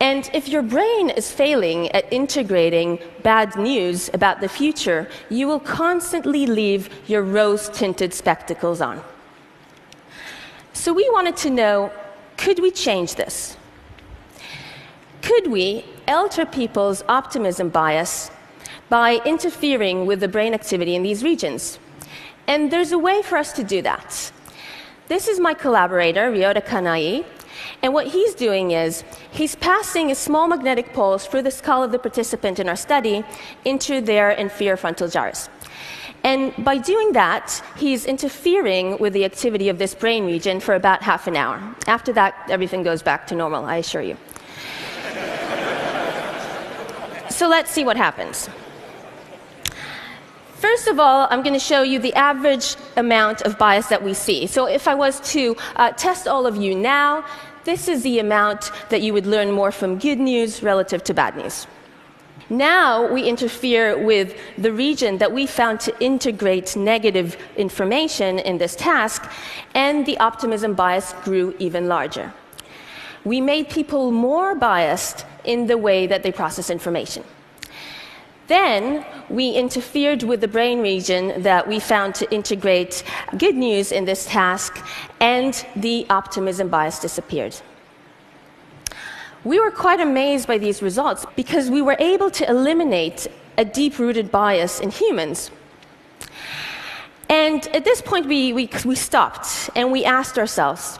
And 0.00 0.28
if 0.32 0.48
your 0.48 0.62
brain 0.62 1.10
is 1.10 1.30
failing 1.30 1.90
at 1.92 2.12
integrating 2.12 2.98
bad 3.22 3.56
news 3.56 4.10
about 4.14 4.40
the 4.40 4.48
future, 4.48 5.08
you 5.28 5.46
will 5.46 5.60
constantly 5.60 6.46
leave 6.46 6.90
your 7.06 7.22
rose 7.22 7.68
tinted 7.68 8.14
spectacles 8.14 8.80
on. 8.80 9.00
So 10.72 10.92
we 10.92 11.08
wanted 11.10 11.36
to 11.38 11.50
know 11.50 11.92
could 12.36 12.58
we 12.58 12.70
change 12.70 13.14
this? 13.14 13.56
Could 15.20 15.46
we 15.46 15.84
alter 16.08 16.44
people's 16.44 17.04
optimism 17.08 17.68
bias 17.68 18.30
by 18.88 19.20
interfering 19.24 20.06
with 20.06 20.18
the 20.18 20.28
brain 20.28 20.54
activity 20.54 20.96
in 20.96 21.02
these 21.04 21.22
regions? 21.22 21.78
And 22.46 22.70
there's 22.70 22.92
a 22.92 22.98
way 22.98 23.22
for 23.22 23.38
us 23.38 23.52
to 23.52 23.64
do 23.64 23.80
that. 23.82 24.32
This 25.08 25.28
is 25.28 25.40
my 25.40 25.54
collaborator, 25.54 26.30
Ryota 26.30 26.64
Kanai, 26.64 27.24
and 27.82 27.92
what 27.92 28.08
he's 28.08 28.34
doing 28.34 28.70
is 28.70 29.04
he's 29.30 29.56
passing 29.56 30.10
a 30.10 30.14
small 30.14 30.48
magnetic 30.48 30.92
pulse 30.92 31.26
through 31.26 31.42
the 31.42 31.50
skull 31.50 31.82
of 31.82 31.92
the 31.92 31.98
participant 31.98 32.58
in 32.58 32.68
our 32.68 32.76
study 32.76 33.24
into 33.64 34.00
their 34.00 34.30
inferior 34.30 34.76
frontal 34.76 35.08
gyrus. 35.08 35.48
And 36.24 36.54
by 36.64 36.78
doing 36.78 37.12
that, 37.12 37.62
he's 37.76 38.06
interfering 38.06 38.96
with 38.98 39.12
the 39.12 39.24
activity 39.24 39.68
of 39.68 39.78
this 39.78 39.94
brain 39.94 40.24
region 40.24 40.60
for 40.60 40.74
about 40.74 41.02
half 41.02 41.26
an 41.26 41.36
hour. 41.36 41.60
After 41.88 42.12
that, 42.12 42.34
everything 42.48 42.84
goes 42.84 43.02
back 43.02 43.26
to 43.28 43.34
normal, 43.34 43.64
I 43.64 43.78
assure 43.78 44.02
you. 44.02 44.16
so 47.30 47.48
let's 47.48 47.72
see 47.72 47.84
what 47.84 47.96
happens. 47.96 48.48
First 50.62 50.86
of 50.86 51.00
all, 51.00 51.26
I'm 51.28 51.42
going 51.42 51.54
to 51.54 51.66
show 51.72 51.82
you 51.82 51.98
the 51.98 52.14
average 52.14 52.76
amount 52.96 53.42
of 53.42 53.58
bias 53.58 53.88
that 53.88 54.00
we 54.00 54.14
see. 54.14 54.46
So 54.46 54.66
if 54.66 54.86
I 54.86 54.94
was 54.94 55.18
to 55.32 55.56
uh, 55.74 55.90
test 55.90 56.28
all 56.28 56.46
of 56.46 56.54
you 56.54 56.72
now, 56.76 57.24
this 57.64 57.88
is 57.88 58.04
the 58.04 58.20
amount 58.20 58.70
that 58.88 59.02
you 59.02 59.12
would 59.12 59.26
learn 59.26 59.50
more 59.50 59.72
from 59.72 59.98
good 59.98 60.20
news 60.20 60.62
relative 60.62 61.02
to 61.02 61.14
bad 61.14 61.36
news. 61.36 61.66
Now 62.48 63.12
we 63.12 63.24
interfere 63.24 63.98
with 63.98 64.38
the 64.56 64.72
region 64.72 65.18
that 65.18 65.32
we 65.32 65.48
found 65.48 65.80
to 65.80 65.92
integrate 65.98 66.76
negative 66.76 67.36
information 67.56 68.38
in 68.38 68.58
this 68.58 68.76
task, 68.76 69.28
and 69.74 70.06
the 70.06 70.16
optimism 70.18 70.74
bias 70.74 71.12
grew 71.24 71.56
even 71.58 71.88
larger. 71.88 72.32
We 73.24 73.40
made 73.40 73.68
people 73.68 74.12
more 74.12 74.54
biased 74.54 75.26
in 75.42 75.66
the 75.66 75.76
way 75.76 76.06
that 76.06 76.22
they 76.22 76.30
process 76.30 76.70
information. 76.70 77.24
Then 78.48 79.04
we 79.28 79.50
interfered 79.50 80.22
with 80.22 80.40
the 80.40 80.48
brain 80.48 80.80
region 80.80 81.42
that 81.42 81.66
we 81.66 81.78
found 81.78 82.14
to 82.16 82.30
integrate 82.32 83.02
good 83.38 83.54
news 83.54 83.92
in 83.92 84.04
this 84.04 84.26
task, 84.26 84.84
and 85.20 85.64
the 85.76 86.06
optimism 86.10 86.68
bias 86.68 86.98
disappeared. 86.98 87.56
We 89.44 89.58
were 89.58 89.70
quite 89.70 90.00
amazed 90.00 90.46
by 90.46 90.58
these 90.58 90.82
results 90.82 91.26
because 91.36 91.70
we 91.70 91.82
were 91.82 91.96
able 91.98 92.30
to 92.30 92.48
eliminate 92.48 93.26
a 93.58 93.64
deep 93.64 93.98
rooted 93.98 94.30
bias 94.30 94.80
in 94.80 94.90
humans. 94.90 95.50
And 97.28 97.66
at 97.68 97.84
this 97.84 98.02
point, 98.02 98.26
we, 98.26 98.52
we, 98.52 98.68
we 98.84 98.94
stopped 98.94 99.70
and 99.74 99.90
we 99.90 100.04
asked 100.04 100.38
ourselves 100.38 100.98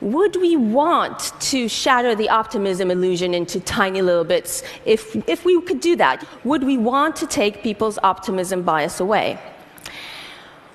would 0.00 0.36
we 0.36 0.56
want 0.56 1.32
to 1.40 1.68
shatter 1.68 2.14
the 2.14 2.28
optimism 2.28 2.90
illusion 2.90 3.34
into 3.34 3.60
tiny 3.60 4.02
little 4.02 4.24
bits 4.24 4.62
if, 4.84 5.16
if 5.28 5.44
we 5.44 5.60
could 5.62 5.80
do 5.80 5.96
that? 5.96 6.26
Would 6.44 6.64
we 6.64 6.78
want 6.78 7.16
to 7.16 7.26
take 7.26 7.62
people's 7.62 7.98
optimism 8.02 8.62
bias 8.62 9.00
away? 9.00 9.38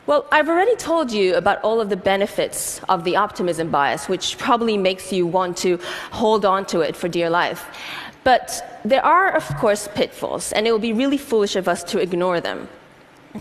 Well, 0.07 0.27
I've 0.31 0.49
already 0.49 0.75
told 0.75 1.11
you 1.11 1.35
about 1.35 1.59
all 1.63 1.81
of 1.81 1.89
the 1.89 1.97
benefits 1.97 2.79
of 2.87 3.03
the 3.03 3.15
optimism 3.15 3.71
bias, 3.71 4.07
which 4.07 4.37
probably 4.37 4.77
makes 4.77 5.11
you 5.11 5.25
want 5.25 5.57
to 5.57 5.79
hold 6.11 6.45
on 6.45 6.65
to 6.67 6.81
it 6.81 6.95
for 6.95 7.07
dear 7.07 7.31
life. 7.31 7.65
But 8.23 8.79
there 8.85 9.03
are, 9.03 9.35
of 9.35 9.47
course, 9.57 9.87
pitfalls, 9.95 10.51
and 10.51 10.67
it 10.67 10.71
will 10.71 10.79
be 10.79 10.93
really 10.93 11.17
foolish 11.17 11.55
of 11.55 11.67
us 11.67 11.83
to 11.85 11.99
ignore 11.99 12.39
them. 12.39 12.67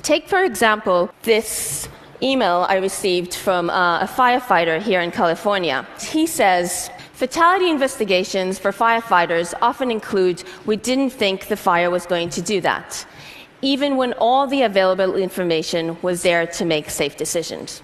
Take, 0.00 0.26
for 0.26 0.42
example, 0.42 1.10
this 1.22 1.88
email 2.22 2.66
I 2.68 2.76
received 2.76 3.34
from 3.34 3.70
uh, 3.70 4.00
a 4.00 4.06
firefighter 4.06 4.80
here 4.80 5.00
in 5.00 5.10
California. 5.10 5.86
He 6.00 6.26
says, 6.26 6.90
Fatality 7.14 7.70
investigations 7.70 8.58
for 8.58 8.72
firefighters 8.72 9.54
often 9.62 9.90
include 9.90 10.42
we 10.66 10.76
didn't 10.76 11.10
think 11.10 11.46
the 11.46 11.56
fire 11.56 11.88
was 11.88 12.06
going 12.06 12.28
to 12.30 12.42
do 12.42 12.60
that, 12.60 13.06
even 13.62 13.96
when 13.96 14.12
all 14.14 14.46
the 14.48 14.62
available 14.62 15.14
information 15.14 15.96
was 16.02 16.22
there 16.22 16.44
to 16.44 16.64
make 16.64 16.90
safe 16.90 17.16
decisions. 17.16 17.82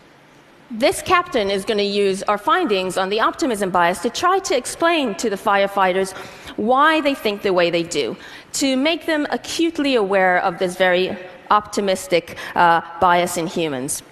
This 0.73 1.01
captain 1.01 1.51
is 1.51 1.65
going 1.65 1.79
to 1.79 1.85
use 1.85 2.23
our 2.25 2.39
findings 2.39 2.97
on 2.97 3.09
the 3.09 3.21
optimism 3.21 3.71
bias 3.71 4.01
to 4.03 4.11
try 4.11 4.41
to 4.41 4.57
explain 4.57 5.15
to 5.17 5.31
the 5.31 5.37
firefighters 5.37 6.13
why 6.57 7.01
they 7.01 7.15
think 7.15 7.43
the 7.43 7.53
way 7.53 7.71
they 7.71 7.83
do, 7.83 8.17
to 8.55 8.77
make 8.77 9.07
them 9.07 9.27
acutely 9.31 9.95
aware 9.95 10.39
of 10.43 10.59
this 10.59 10.77
very 10.77 11.17
optimistic 11.51 12.37
uh, 12.55 12.81
bias 13.01 13.37
in 13.37 13.47
humans. 13.47 14.03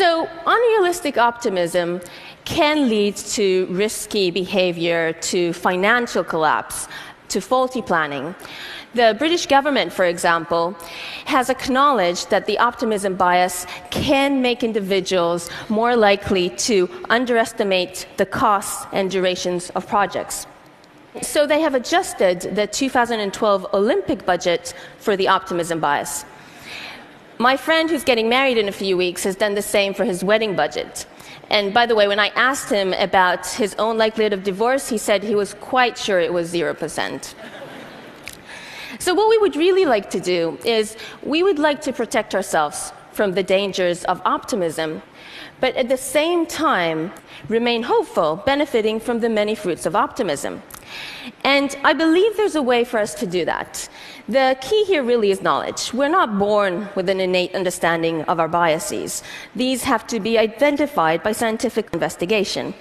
So, 0.00 0.26
unrealistic 0.46 1.18
optimism 1.18 2.00
can 2.46 2.88
lead 2.88 3.16
to 3.36 3.66
risky 3.66 4.30
behavior, 4.30 5.12
to 5.12 5.52
financial 5.52 6.24
collapse, 6.24 6.88
to 7.28 7.42
faulty 7.42 7.82
planning. 7.82 8.34
The 8.94 9.14
British 9.18 9.44
government, 9.44 9.92
for 9.92 10.06
example, 10.06 10.74
has 11.26 11.50
acknowledged 11.50 12.30
that 12.30 12.46
the 12.46 12.58
optimism 12.58 13.14
bias 13.14 13.66
can 13.90 14.40
make 14.40 14.64
individuals 14.64 15.50
more 15.68 15.94
likely 15.94 16.48
to 16.68 16.88
underestimate 17.10 18.06
the 18.16 18.24
costs 18.24 18.86
and 18.92 19.10
durations 19.10 19.68
of 19.76 19.86
projects. 19.86 20.46
So 21.20 21.46
they 21.46 21.60
have 21.60 21.74
adjusted 21.74 22.40
the 22.56 22.66
2012 22.66 23.66
Olympic 23.74 24.24
budget 24.24 24.72
for 24.96 25.14
the 25.14 25.28
optimism 25.28 25.78
bias. 25.78 26.24
My 27.40 27.56
friend 27.56 27.88
who's 27.88 28.04
getting 28.04 28.28
married 28.28 28.58
in 28.58 28.68
a 28.68 28.72
few 28.72 28.98
weeks 28.98 29.24
has 29.24 29.34
done 29.34 29.54
the 29.54 29.62
same 29.62 29.94
for 29.94 30.04
his 30.04 30.22
wedding 30.22 30.54
budget. 30.54 31.06
And 31.48 31.72
by 31.72 31.86
the 31.86 31.94
way, 31.94 32.06
when 32.06 32.20
I 32.20 32.28
asked 32.36 32.68
him 32.68 32.92
about 32.92 33.46
his 33.46 33.74
own 33.76 33.96
likelihood 33.96 34.34
of 34.34 34.42
divorce, 34.42 34.90
he 34.90 34.98
said 34.98 35.22
he 35.22 35.34
was 35.34 35.54
quite 35.54 35.96
sure 35.96 36.20
it 36.20 36.34
was 36.34 36.52
0%. 36.52 37.34
So, 38.98 39.14
what 39.14 39.30
we 39.30 39.38
would 39.38 39.56
really 39.56 39.86
like 39.86 40.10
to 40.10 40.20
do 40.20 40.58
is 40.66 40.98
we 41.22 41.42
would 41.42 41.58
like 41.58 41.80
to 41.80 41.94
protect 41.94 42.34
ourselves 42.34 42.92
from 43.12 43.32
the 43.32 43.42
dangers 43.42 44.04
of 44.04 44.20
optimism, 44.26 45.00
but 45.60 45.74
at 45.76 45.88
the 45.88 45.96
same 45.96 46.44
time 46.44 47.10
remain 47.48 47.84
hopeful, 47.84 48.42
benefiting 48.44 49.00
from 49.00 49.20
the 49.20 49.30
many 49.30 49.54
fruits 49.54 49.86
of 49.86 49.96
optimism. 49.96 50.62
And 51.44 51.76
I 51.84 51.92
believe 51.92 52.36
there's 52.36 52.56
a 52.56 52.62
way 52.62 52.84
for 52.84 52.98
us 52.98 53.14
to 53.14 53.26
do 53.26 53.44
that. 53.44 53.88
The 54.28 54.56
key 54.60 54.84
here 54.84 55.02
really 55.02 55.30
is 55.30 55.42
knowledge. 55.42 55.92
We're 55.92 56.08
not 56.08 56.38
born 56.38 56.88
with 56.94 57.08
an 57.08 57.20
innate 57.20 57.54
understanding 57.54 58.22
of 58.22 58.38
our 58.38 58.48
biases. 58.48 59.22
These 59.56 59.82
have 59.84 60.06
to 60.08 60.20
be 60.20 60.38
identified 60.38 61.22
by 61.22 61.32
scientific 61.32 61.90
investigation. 61.92 62.74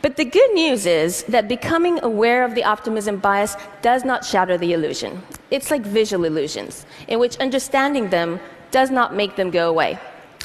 But 0.00 0.16
the 0.16 0.24
good 0.24 0.54
news 0.54 0.86
is 0.86 1.24
that 1.24 1.46
becoming 1.48 2.02
aware 2.02 2.44
of 2.44 2.54
the 2.54 2.64
optimism 2.64 3.18
bias 3.18 3.56
does 3.82 4.04
not 4.04 4.24
shatter 4.24 4.56
the 4.56 4.72
illusion. 4.72 5.20
It's 5.50 5.70
like 5.70 5.82
visual 5.82 6.24
illusions, 6.24 6.86
in 7.08 7.18
which 7.18 7.36
understanding 7.36 8.08
them 8.08 8.40
does 8.70 8.90
not 8.90 9.14
make 9.14 9.36
them 9.36 9.50
go 9.50 9.68
away. 9.68 9.98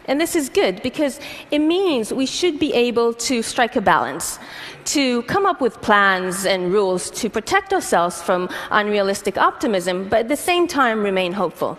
And 0.07 0.19
this 0.21 0.35
is 0.35 0.49
good 0.49 0.81
because 0.81 1.19
it 1.51 1.59
means 1.59 2.13
we 2.13 2.25
should 2.25 2.59
be 2.59 2.73
able 2.73 3.13
to 3.13 3.41
strike 3.41 3.75
a 3.75 3.81
balance, 3.81 4.39
to 4.85 5.21
come 5.23 5.45
up 5.45 5.59
with 5.59 5.81
plans 5.81 6.45
and 6.45 6.71
rules 6.71 7.11
to 7.11 7.29
protect 7.29 7.73
ourselves 7.73 8.21
from 8.21 8.49
unrealistic 8.71 9.37
optimism, 9.37 10.07
but 10.07 10.19
at 10.19 10.27
the 10.29 10.37
same 10.37 10.65
time 10.65 11.03
remain 11.03 11.33
hopeful. 11.33 11.77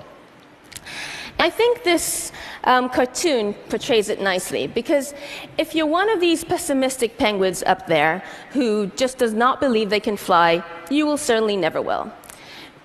I 1.41 1.51
think 1.51 1.85
this 1.85 2.33
um, 2.65 2.91
cartoon 2.91 3.55
portrays 3.71 4.09
it 4.09 4.21
nicely 4.21 4.67
because 4.67 5.15
if 5.57 5.75
you're 5.75 5.87
one 5.87 6.11
of 6.11 6.21
these 6.21 6.43
pessimistic 6.43 7.17
penguins 7.17 7.63
up 7.63 7.87
there 7.87 8.25
who 8.51 8.89
just 8.89 9.19
does 9.19 9.33
not 9.33 9.61
believe 9.61 9.89
they 9.89 10.01
can 10.01 10.17
fly, 10.17 10.65
you 10.91 11.07
will 11.07 11.17
certainly 11.17 11.57
never 11.57 11.81
will. 11.81 12.13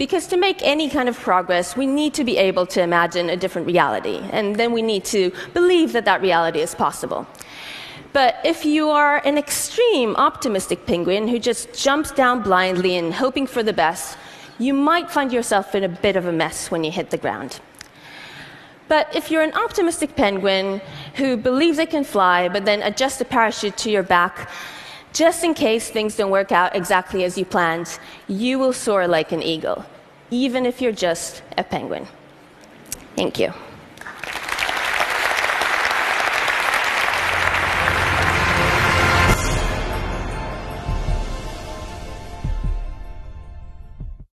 Because 0.03 0.27
to 0.27 0.35
make 0.35 0.61
any 0.63 0.89
kind 0.89 1.07
of 1.07 1.17
progress, 1.17 1.77
we 1.77 1.85
need 1.85 2.13
to 2.15 2.25
be 2.25 2.35
able 2.35 2.65
to 2.65 2.81
imagine 2.81 3.29
a 3.29 3.37
different 3.37 3.67
reality, 3.67 4.19
and 4.31 4.57
then 4.57 4.73
we 4.73 4.81
need 4.81 5.05
to 5.05 5.31
believe 5.53 5.93
that 5.93 6.03
that 6.03 6.21
reality 6.21 6.59
is 6.59 6.75
possible. 6.75 7.25
But 8.11 8.35
if 8.43 8.65
you 8.65 8.89
are 8.89 9.25
an 9.25 9.37
extreme 9.37 10.13
optimistic 10.17 10.85
penguin 10.85 11.29
who 11.29 11.39
just 11.39 11.73
jumps 11.73 12.11
down 12.11 12.41
blindly 12.41 12.97
and 12.97 13.13
hoping 13.13 13.47
for 13.47 13.63
the 13.63 13.71
best, 13.71 14.17
you 14.59 14.73
might 14.73 15.09
find 15.09 15.31
yourself 15.31 15.73
in 15.73 15.85
a 15.85 15.95
bit 16.05 16.17
of 16.17 16.25
a 16.25 16.33
mess 16.33 16.69
when 16.69 16.83
you 16.83 16.91
hit 16.91 17.09
the 17.09 17.17
ground. 17.17 17.61
But 18.89 19.07
if 19.15 19.31
you're 19.31 19.41
an 19.41 19.53
optimistic 19.53 20.17
penguin 20.17 20.81
who 21.15 21.37
believes 21.37 21.77
it 21.77 21.91
can 21.91 22.03
fly, 22.03 22.49
but 22.49 22.65
then 22.65 22.81
adjusts 22.81 23.21
a 23.21 23.25
parachute 23.25 23.77
to 23.77 23.89
your 23.89 24.03
back, 24.03 24.49
just 25.13 25.45
in 25.45 25.53
case 25.53 25.89
things 25.89 26.17
don't 26.17 26.31
work 26.31 26.51
out 26.51 26.75
exactly 26.75 27.23
as 27.23 27.37
you 27.37 27.45
planned, 27.45 27.99
you 28.27 28.59
will 28.59 28.73
soar 28.73 29.07
like 29.07 29.31
an 29.31 29.41
eagle, 29.41 29.85
even 30.33 30.65
if 30.65 30.81
you're 30.81 30.91
just 30.91 31.43
a 31.57 31.63
penguin. 31.63 32.07
Thank 33.15 33.39
you. 33.39 33.53